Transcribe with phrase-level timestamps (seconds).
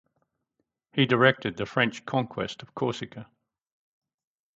[0.93, 3.29] He directed the French conquest of Corsica.